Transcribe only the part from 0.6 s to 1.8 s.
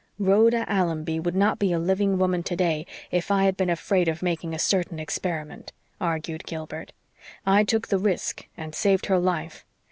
Allonby would not be a